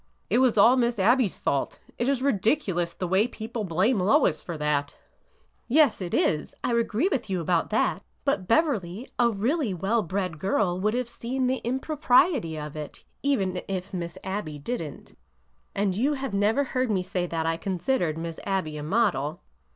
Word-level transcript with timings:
It 0.31 0.39
was 0.39 0.57
all 0.57 0.77
Miss 0.77 0.97
Abby's 0.97 1.37
fault. 1.37 1.79
It 1.99 2.09
is 2.09 2.23
ridiculous 2.23 2.91
the 2.91 3.05
way 3.07 3.27
people 3.27 3.63
blame 3.63 3.99
Lois 3.99 4.41
for 4.41 4.57
that 4.57 4.93
1" 4.95 4.99
"Yes, 5.77 6.01
it 6.01 6.15
is— 6.15 6.55
I 6.63 6.73
agree 6.73 7.07
with 7.07 7.29
you 7.29 7.39
about 7.39 7.69
that;— 7.69 8.01
but, 8.25 8.47
Bev 8.47 8.65
erly, 8.65 9.07
a 9.19 9.29
really 9.29 9.75
well 9.75 10.01
bred 10.01 10.39
girl 10.39 10.79
would 10.79 10.95
have 10.95 11.07
seen 11.07 11.45
the 11.45 11.61
impro 11.63 12.01
priety 12.01 12.57
of 12.57 12.75
it, 12.75 13.03
even 13.21 13.61
if 13.67 13.93
Miss 13.93 14.17
Abby 14.23 14.57
did 14.57 14.81
n't. 14.81 15.15
And 15.75 15.95
you 15.95 16.13
have 16.13 16.33
never 16.33 16.63
heard 16.63 16.89
me 16.89 17.03
say 17.03 17.27
that 17.27 17.45
I 17.45 17.55
considered 17.55 18.17
Miss 18.17 18.39
Abby 18.43 18.77
a 18.77 18.83
model. 18.83 19.41